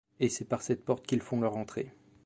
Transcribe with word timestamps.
Et 0.19 0.29
c'est 0.29 0.45
par 0.49 0.63
cette 0.63 0.83
porte 0.83 1.05
qu'ils 1.05 1.21
font 1.21 1.41
leur 1.41 1.55
entrée. 1.57 1.93